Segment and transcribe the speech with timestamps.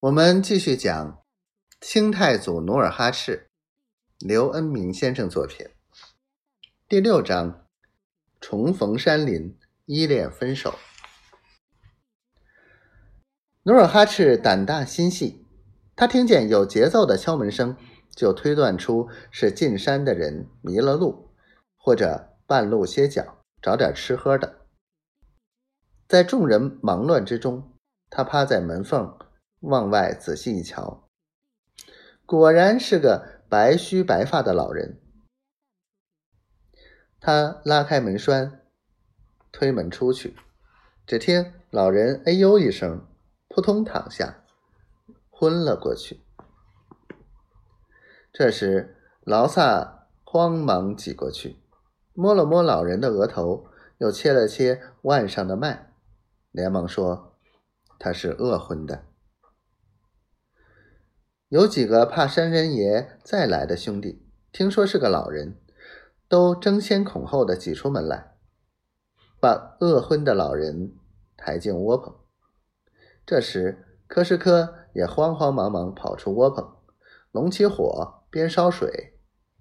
[0.00, 1.24] 我们继续讲
[1.80, 3.48] 清太祖努尔哈赤，
[4.18, 5.66] 刘恩明先生作品，
[6.86, 7.66] 第六章：
[8.38, 10.78] 重逢山林，依恋分手。
[13.62, 15.46] 努尔哈赤胆大心细，
[15.96, 17.74] 他听见有节奏的敲门声，
[18.14, 21.30] 就推断出是进山的人迷了路，
[21.74, 24.66] 或者半路歇脚，找点吃喝的。
[26.06, 27.72] 在众人忙乱之中，
[28.10, 29.18] 他趴在门缝。
[29.60, 31.08] 往外仔细一瞧，
[32.24, 35.00] 果然是个白须白发的老人。
[37.18, 38.60] 他拉开门栓，
[39.50, 40.36] 推门出去，
[41.06, 43.06] 只听老人“哎呦”一声，
[43.48, 44.44] 扑通躺下，
[45.30, 46.20] 昏了过去。
[48.32, 51.56] 这时，劳萨慌忙挤过去，
[52.12, 53.66] 摸了摸老人的额头，
[53.98, 55.92] 又切了切腕上的脉，
[56.52, 57.38] 连忙说
[57.98, 59.06] ：“他是饿昏的。”
[61.56, 64.22] 有几个怕山人爷再来的兄弟，
[64.52, 65.56] 听说是个老人，
[66.28, 68.34] 都争先恐后的挤出门来，
[69.40, 70.92] 把饿昏的老人
[71.34, 72.14] 抬进窝棚。
[73.24, 76.76] 这时，柯什科也慌慌忙忙跑出窝棚，
[77.32, 79.18] 拢起火，边烧水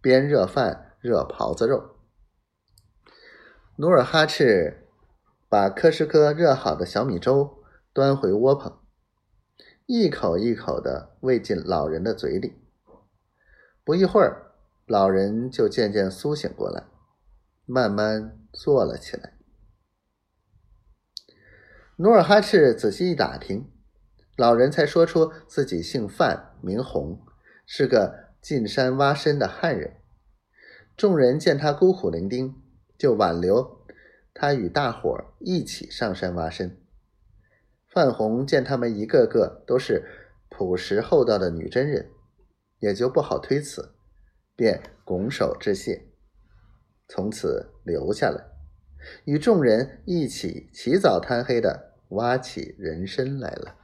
[0.00, 1.98] 边热饭、热狍子肉。
[3.76, 4.88] 努尔哈赤
[5.48, 8.76] 把柯什科热好的小米粥端回窝棚。
[9.86, 12.54] 一口一口的喂进老人的嘴里，
[13.84, 14.50] 不一会儿，
[14.84, 16.86] 老人就渐渐苏醒过来，
[17.64, 19.34] 慢慢坐了起来。
[21.98, 23.70] 努尔哈赤仔细一打听，
[24.36, 27.24] 老人才说出自己姓范，名洪，
[27.64, 29.98] 是个进山挖参的汉人。
[30.96, 32.54] 众人见他孤苦伶仃，
[32.98, 33.86] 就挽留
[34.34, 36.76] 他与大伙儿一起上山挖参。
[37.96, 40.04] 范红见他们一个个都是
[40.50, 42.10] 朴实厚道的女真人，
[42.78, 43.94] 也就不好推辞，
[44.54, 46.04] 便拱手致谢，
[47.08, 48.44] 从此留下来，
[49.24, 53.78] 与众人一起起早贪黑的挖起人参来了。